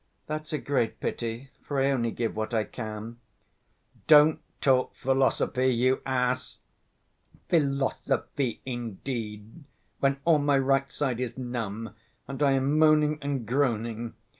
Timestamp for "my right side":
10.39-11.19